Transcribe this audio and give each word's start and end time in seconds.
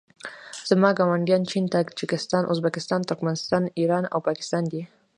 زما 0.69 0.89
ګاونډیان 0.99 1.43
چین 1.51 1.65
تاجکستان 1.75 2.43
ازبکستان 2.53 3.01
ترکنستان 3.09 3.63
ایران 3.79 4.03
او 4.13 4.19
پاکستان 4.27 4.63
دي 4.71 4.81